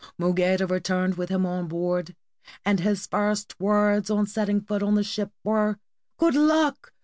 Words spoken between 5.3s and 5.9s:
were"